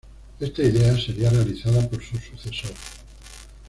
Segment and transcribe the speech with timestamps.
[0.39, 2.73] Esta idea sería realizada por su sucesor.